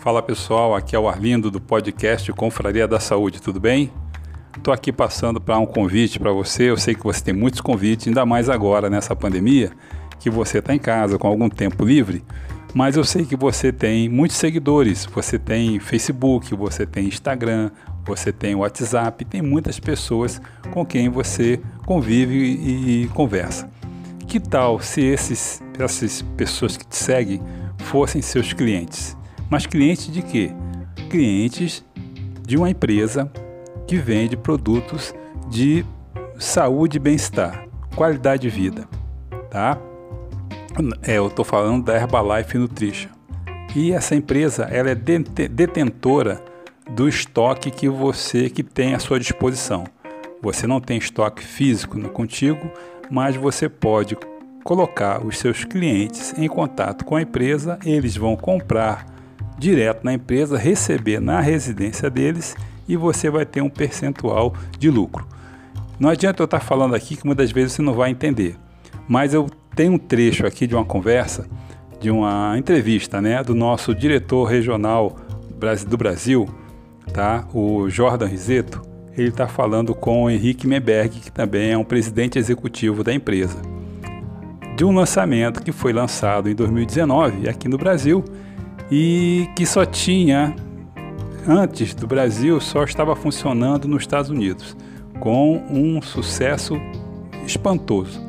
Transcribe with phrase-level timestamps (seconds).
[0.00, 3.92] Fala pessoal, aqui é o Arlindo do podcast Confraria da Saúde, tudo bem?
[4.56, 6.70] Estou aqui passando para um convite para você.
[6.70, 9.72] Eu sei que você tem muitos convites, ainda mais agora nessa pandemia,
[10.20, 12.24] que você está em casa com algum tempo livre.
[12.72, 15.04] Mas eu sei que você tem muitos seguidores.
[15.04, 17.68] Você tem Facebook, você tem Instagram,
[18.06, 23.68] você tem WhatsApp, tem muitas pessoas com quem você convive e, e conversa.
[24.28, 27.42] Que tal se esses, essas pessoas que te seguem
[27.78, 29.17] fossem seus clientes?
[29.50, 30.52] Mas clientes de quê?
[31.08, 31.84] Clientes
[32.46, 33.30] de uma empresa
[33.86, 35.14] que vende produtos
[35.48, 35.84] de
[36.38, 37.66] saúde e bem-estar,
[37.96, 38.86] qualidade de vida,
[39.50, 39.78] tá?
[41.02, 43.10] É, eu estou falando da Herbalife Nutrition.
[43.74, 46.42] E essa empresa, ela é detentora
[46.90, 49.84] do estoque que você que tem à sua disposição.
[50.42, 52.70] Você não tem estoque físico contigo,
[53.10, 54.16] mas você pode
[54.62, 59.06] colocar os seus clientes em contato com a empresa, eles vão comprar
[59.58, 62.54] direto na empresa, receber na residência deles
[62.88, 65.26] e você vai ter um percentual de lucro.
[65.98, 68.56] Não adianta eu estar falando aqui que muitas vezes você não vai entender,
[69.08, 71.46] mas eu tenho um trecho aqui de uma conversa,
[72.00, 75.16] de uma entrevista, né, do nosso diretor regional
[75.88, 76.48] do Brasil,
[77.12, 77.44] tá?
[77.52, 78.80] O Jordan Rizeto.
[79.16, 83.60] Ele está falando com o Henrique Meberg, que também é um presidente executivo da empresa,
[84.76, 88.24] de um lançamento que foi lançado em 2019 aqui no Brasil
[88.90, 90.54] e que só tinha,
[91.46, 94.76] antes do Brasil, só estava funcionando nos Estados Unidos,
[95.20, 96.80] com um sucesso
[97.44, 98.20] espantoso.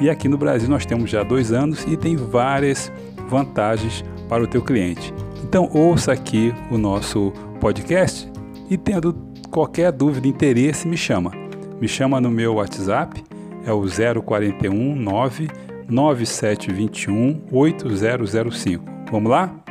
[0.00, 2.92] E aqui no Brasil nós temos já dois anos e tem várias
[3.28, 5.12] vantagens para o teu cliente.
[5.42, 8.30] Então ouça aqui o nosso podcast
[8.68, 9.14] e tendo
[9.50, 11.32] qualquer dúvida, interesse, me chama.
[11.80, 13.22] Me chama no meu WhatsApp,
[13.64, 13.84] é o
[14.22, 15.48] 041 9
[15.88, 18.84] 9721 8005.
[19.10, 19.65] Vamos lá?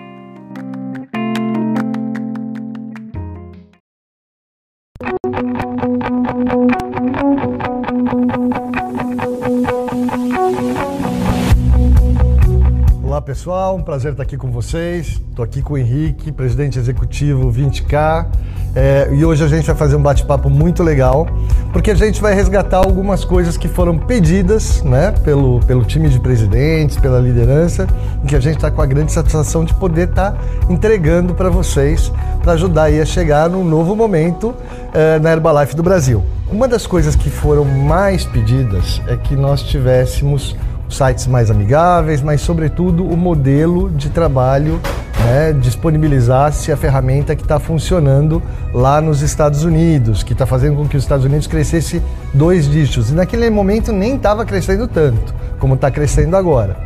[13.36, 15.22] Pessoal, um prazer estar aqui com vocês.
[15.30, 18.28] Estou aqui com o Henrique, presidente executivo 20K.
[18.74, 21.28] É, e hoje a gente vai fazer um bate-papo muito legal,
[21.74, 26.18] porque a gente vai resgatar algumas coisas que foram pedidas né, pelo, pelo time de
[26.18, 27.88] presidentes, pela liderança,
[28.24, 30.38] e que a gente está com a grande satisfação de poder estar tá
[30.70, 34.56] entregando para vocês, para ajudar aí a chegar num novo momento
[34.94, 36.24] é, na Herbalife do Brasil.
[36.50, 40.56] Uma das coisas que foram mais pedidas é que nós tivéssemos
[40.90, 44.80] sites mais amigáveis, mas sobretudo o modelo de trabalho,
[45.26, 48.42] né, disponibilizasse a ferramenta que está funcionando
[48.74, 52.02] lá nos Estados Unidos, que está fazendo com que os Estados Unidos crescesse
[52.34, 53.10] dois dígitos.
[53.10, 56.78] E naquele momento nem estava crescendo tanto como está crescendo agora.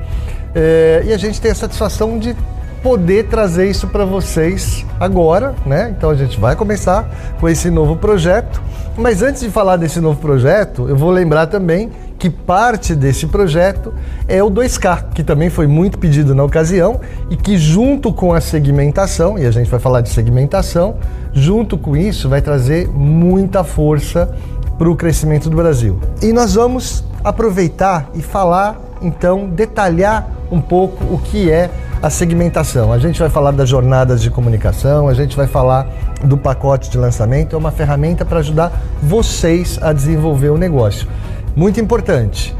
[0.55, 2.35] É, e a gente tem a satisfação de
[2.81, 5.93] poder trazer isso para vocês agora, né?
[5.95, 7.09] Então a gente vai começar
[7.39, 8.61] com esse novo projeto.
[8.97, 13.93] Mas antes de falar desse novo projeto, eu vou lembrar também que parte desse projeto
[14.27, 16.99] é o 2K, que também foi muito pedido na ocasião
[17.29, 20.97] e que junto com a segmentação, e a gente vai falar de segmentação,
[21.33, 24.29] junto com isso vai trazer muita força
[24.77, 25.97] para o crescimento do Brasil.
[26.21, 31.69] E nós vamos aproveitar e falar, então, detalhar um pouco o que é
[32.01, 32.91] a segmentação.
[32.91, 35.87] A gente vai falar das jornadas de comunicação, a gente vai falar
[36.23, 38.71] do pacote de lançamento, é uma ferramenta para ajudar
[39.01, 41.07] vocês a desenvolver o negócio.
[41.55, 42.55] Muito importante,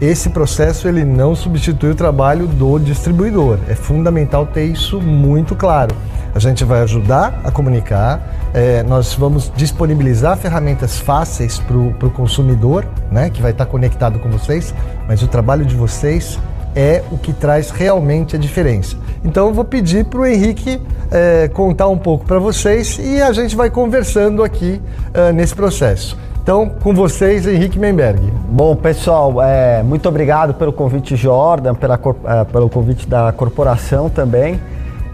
[0.00, 3.58] esse processo ele não substitui o trabalho do distribuidor.
[3.68, 5.94] É fundamental ter isso muito claro.
[6.34, 8.20] A gente vai ajudar a comunicar,
[8.52, 14.28] é, nós vamos disponibilizar ferramentas fáceis para o consumidor, né, que vai estar conectado com
[14.28, 14.74] vocês,
[15.06, 16.38] mas o trabalho de vocês
[16.74, 18.96] é o que traz realmente a diferença.
[19.24, 23.32] Então eu vou pedir para o Henrique é, contar um pouco para vocês e a
[23.32, 24.82] gente vai conversando aqui
[25.14, 26.18] é, nesse processo.
[26.44, 28.20] Então, com vocês, Henrique Menberg.
[28.50, 34.60] Bom, pessoal, é, muito obrigado pelo convite, Jordan, pela, é, pelo convite da corporação também.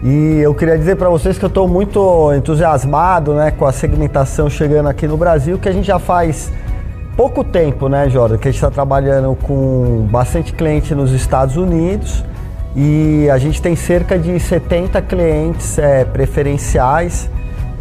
[0.03, 4.49] E eu queria dizer para vocês que eu estou muito entusiasmado né, com a segmentação
[4.49, 6.51] chegando aqui no Brasil, que a gente já faz
[7.15, 12.25] pouco tempo, né, Jordan, que a gente está trabalhando com bastante cliente nos Estados Unidos
[12.75, 17.29] e a gente tem cerca de 70 clientes é, preferenciais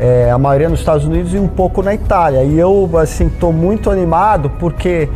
[0.00, 2.42] é, a maioria nos Estados Unidos e um pouco na Itália.
[2.42, 5.10] E eu, assim, estou muito animado porque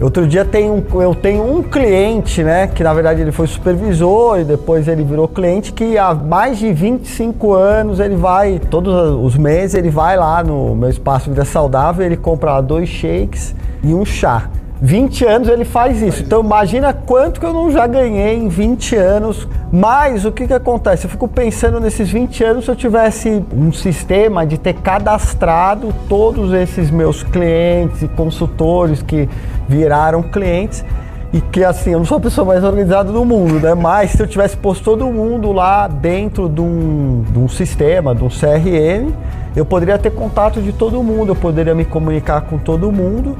[0.00, 4.38] outro dia tem um, eu tenho um cliente, né, que na verdade ele foi supervisor
[4.38, 9.36] e depois ele virou cliente, que há mais de 25 anos ele vai, todos os
[9.36, 13.92] meses ele vai lá no meu espaço Vida Saudável, ele compra lá dois shakes e
[13.92, 14.48] um chá.
[14.82, 16.22] 20 anos ele faz isso.
[16.22, 19.46] Então imagina quanto que eu não já ganhei em 20 anos.
[19.70, 21.04] Mas o que, que acontece?
[21.04, 26.52] Eu fico pensando nesses 20 anos se eu tivesse um sistema de ter cadastrado todos
[26.54, 29.28] esses meus clientes e consultores que
[29.68, 30.84] viraram clientes.
[31.32, 33.72] E que assim, eu não sou a pessoa mais organizada do mundo, né?
[33.72, 38.24] Mas se eu tivesse posto todo mundo lá dentro de um, de um sistema, de
[38.24, 39.12] um CRM,
[39.54, 43.36] eu poderia ter contato de todo mundo, eu poderia me comunicar com todo mundo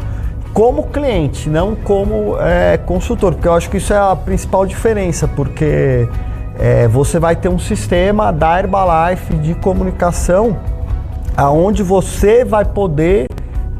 [0.53, 5.29] como cliente, não como é, consultor, porque eu acho que isso é a principal diferença,
[5.29, 6.09] porque
[6.59, 10.57] é, você vai ter um sistema da Herbalife de comunicação
[11.37, 13.27] aonde você vai poder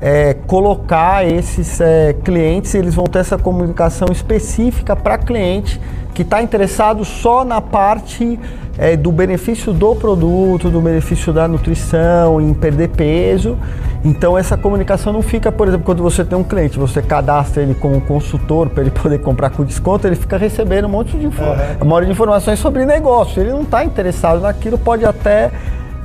[0.01, 5.81] é, colocar esses é, clientes, eles vão ter essa comunicação específica para cliente
[6.15, 8.39] que está interessado só na parte
[8.79, 13.59] é, do benefício do produto, do benefício da nutrição, em perder peso.
[14.05, 17.75] Então essa comunicação não fica, por exemplo, quando você tem um cliente, você cadastra ele
[17.75, 22.01] como consultor para ele poder comprar com desconto, ele fica recebendo um monte de, uhum.
[22.05, 23.43] de informações sobre negócio.
[23.43, 25.51] Ele não está interessado naquilo, pode até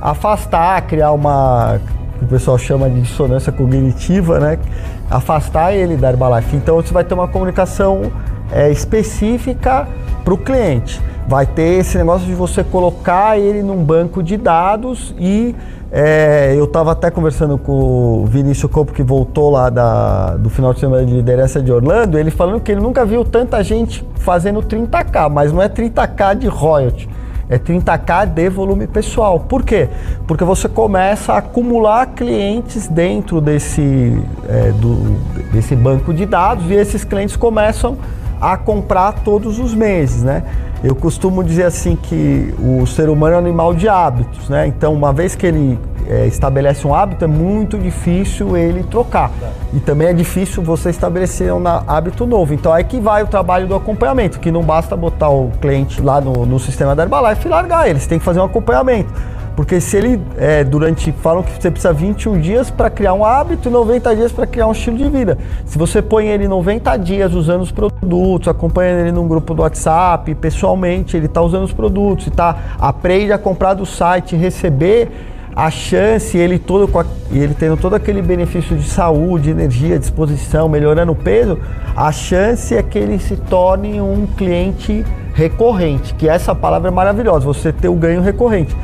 [0.00, 1.80] afastar, criar uma
[2.18, 4.58] que o pessoal chama de dissonância cognitiva, né?
[5.10, 6.56] Afastar ele da Herbalife.
[6.56, 8.10] Então você vai ter uma comunicação
[8.52, 9.86] é, específica
[10.24, 11.00] para o cliente.
[11.28, 15.56] Vai ter esse negócio de você colocar ele num banco de dados e
[15.90, 20.72] é, eu estava até conversando com o Vinícius Copo, que voltou lá da, do final
[20.72, 24.62] de semana de liderança de Orlando, ele falando que ele nunca viu tanta gente fazendo
[24.62, 27.08] 30k, mas não é 30k de royalty
[27.48, 29.40] é 30k de volume pessoal.
[29.40, 29.88] Por quê?
[30.26, 34.96] Porque você começa a acumular clientes dentro desse, é, do,
[35.52, 37.96] desse banco de dados e esses clientes começam
[38.40, 40.42] a comprar todos os meses, né?
[40.86, 44.68] Eu costumo dizer assim que o ser humano é um animal de hábitos, né?
[44.68, 49.32] Então, uma vez que ele é, estabelece um hábito, é muito difícil ele trocar.
[49.74, 52.54] E também é difícil você estabelecer um hábito novo.
[52.54, 56.20] Então, aí que vai o trabalho do acompanhamento, que não basta botar o cliente lá
[56.20, 59.12] no, no sistema da Herbalife e largar ele, você tem que fazer um acompanhamento.
[59.56, 63.68] Porque se ele, é, durante, falam que você precisa 21 dias para criar um hábito
[63.68, 65.38] e 90 dias para criar um estilo de vida.
[65.64, 70.34] Se você põe ele 90 dias usando os produtos, acompanhando ele num grupo do WhatsApp,
[70.34, 75.10] pessoalmente, ele está usando os produtos, tá, aprende a comprar do site, receber
[75.56, 76.86] a chance, ele todo
[77.32, 81.58] ele tendo todo aquele benefício de saúde, energia, disposição, melhorando o peso,
[81.96, 87.46] a chance é que ele se torne um cliente recorrente, que essa palavra é maravilhosa,
[87.46, 88.76] você ter o ganho recorrente.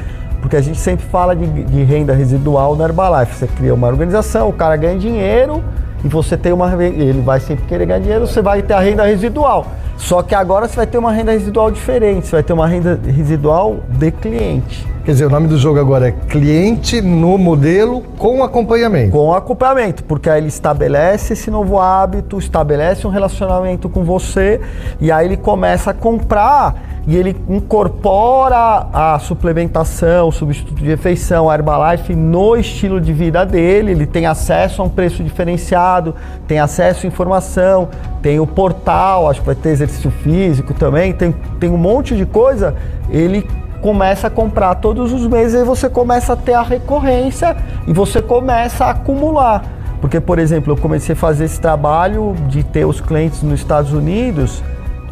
[0.42, 3.36] Porque a gente sempre fala de, de renda residual na Herbalife.
[3.36, 5.62] Você cria uma organização, o cara ganha dinheiro
[6.04, 6.70] e você tem uma.
[6.84, 9.68] Ele vai sempre querer ganhar dinheiro, você vai ter a renda residual.
[9.96, 12.98] Só que agora você vai ter uma renda residual diferente, você vai ter uma renda
[13.04, 14.92] residual de cliente.
[15.04, 19.10] Quer dizer, o nome do jogo agora é cliente no modelo com acompanhamento.
[19.10, 24.60] Com acompanhamento, porque aí ele estabelece esse novo hábito, estabelece um relacionamento com você
[25.00, 31.50] e aí ele começa a comprar e ele incorpora a suplementação, o substituto de refeição,
[31.50, 33.90] a Herbalife no estilo de vida dele.
[33.90, 36.14] Ele tem acesso a um preço diferenciado,
[36.46, 37.88] tem acesso à informação,
[38.22, 42.26] tem o portal, acho que vai ter exercício físico também, tem, tem um monte de
[42.26, 42.74] coisa.
[43.10, 43.46] Ele
[43.80, 47.56] começa a comprar todos os meses e você começa a ter a recorrência
[47.86, 49.64] e você começa a acumular.
[50.00, 53.92] Porque, por exemplo, eu comecei a fazer esse trabalho de ter os clientes nos Estados
[53.92, 54.62] Unidos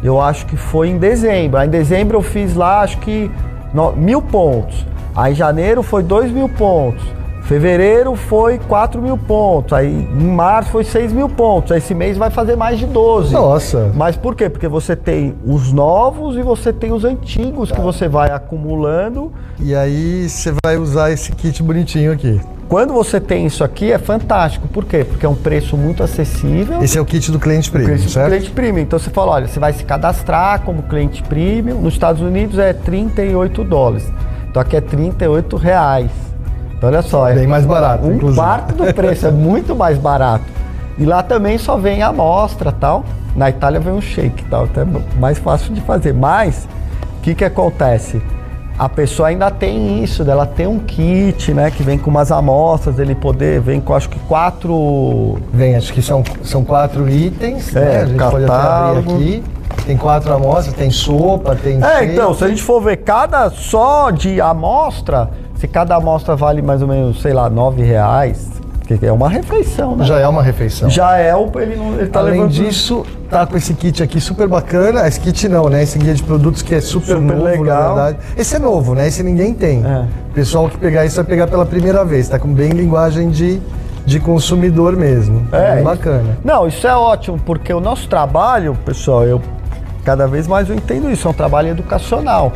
[0.03, 1.59] eu acho que foi em dezembro.
[1.59, 3.29] Aí em dezembro eu fiz lá, acho que
[3.73, 4.85] no, mil pontos.
[5.15, 7.03] Aí em janeiro foi dois mil pontos.
[7.43, 12.17] Fevereiro foi 4 mil pontos, aí em março foi 6 mil pontos, aí esse mês
[12.17, 13.33] vai fazer mais de 12.
[13.33, 13.91] Nossa!
[13.95, 14.49] Mas por quê?
[14.49, 17.75] Porque você tem os novos e você tem os antigos tá.
[17.75, 19.31] que você vai acumulando.
[19.59, 22.39] E aí você vai usar esse kit bonitinho aqui.
[22.69, 24.65] Quando você tem isso aqui, é fantástico.
[24.69, 25.03] Por quê?
[25.03, 26.81] Porque é um preço muito acessível.
[26.81, 28.27] Esse é o kit do cliente premium, o certo?
[28.27, 28.83] Do cliente premium.
[28.83, 31.81] Então você fala, olha, você vai se cadastrar como cliente premium.
[31.81, 34.09] Nos Estados Unidos é 38 dólares.
[34.49, 36.30] Então aqui é 38 reais.
[36.81, 37.29] Olha só.
[37.29, 38.39] É bem mais barato, Um inclusive.
[38.39, 40.45] quarto do preço, é muito mais barato.
[40.97, 43.03] E lá também só vem a amostra tal.
[43.35, 44.85] Na Itália vem um shake tal, até
[45.17, 46.13] mais fácil de fazer.
[46.13, 46.67] Mas,
[47.17, 48.21] o que que acontece?
[48.81, 52.97] a pessoa ainda tem isso, dela tem um kit, né, que vem com umas amostras,
[52.97, 55.37] ele poder, vem com acho que quatro...
[55.53, 58.01] Vem, acho que são, são quatro itens, é, né?
[58.01, 58.31] a gente catálogo.
[58.31, 59.43] pode até abrir aqui.
[59.85, 64.09] Tem quatro amostras, tem sopa, tem É, então, se a gente for ver cada só
[64.09, 65.29] de amostra,
[65.61, 68.49] se cada amostra vale mais ou menos, sei lá, nove reais,
[68.87, 70.05] que é uma refeição, né?
[70.05, 70.89] Já é uma refeição.
[70.89, 71.51] Já é o.
[71.53, 72.49] Ele, não, ele tá Além levando...
[72.49, 75.07] disso, tá com esse kit aqui super bacana.
[75.07, 75.83] Esse kit não, né?
[75.83, 77.95] Esse guia de produtos que é super, super novo, legal.
[77.95, 78.17] na verdade.
[78.35, 79.07] Esse é novo, né?
[79.07, 79.85] Esse ninguém tem.
[79.85, 80.07] É.
[80.31, 82.27] O pessoal que pegar isso vai pegar pela primeira vez.
[82.27, 83.61] Tá com bem linguagem de,
[84.03, 85.47] de consumidor mesmo.
[85.51, 86.39] É, é bacana.
[86.43, 89.39] Não, isso é ótimo, porque o nosso trabalho, pessoal, eu
[90.03, 92.51] cada vez mais eu entendo isso, é um trabalho educacional.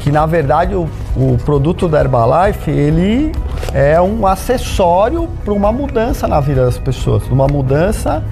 [0.00, 3.32] Que na verdade o, o produto da Herbalife ele
[3.74, 8.22] é um acessório para uma mudança na vida das pessoas, uma mudança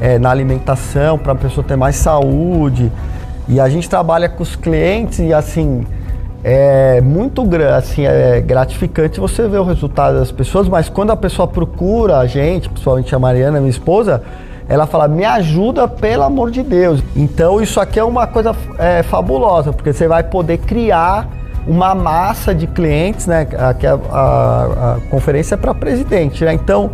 [0.00, 2.90] é, na alimentação, para a pessoa ter mais saúde.
[3.48, 5.84] E a gente trabalha com os clientes e assim
[6.44, 7.46] é muito
[7.76, 12.26] assim, é gratificante você ver o resultado das pessoas, mas quando a pessoa procura a
[12.26, 14.22] gente, principalmente a Mariana, minha esposa,
[14.68, 17.02] ela fala, me ajuda pelo amor de Deus.
[17.14, 21.28] Então isso aqui é uma coisa é, fabulosa, porque você vai poder criar
[21.66, 23.46] uma massa de clientes, né?
[23.58, 26.52] Aqui a, a, a conferência é para presidente, né?
[26.54, 26.90] Então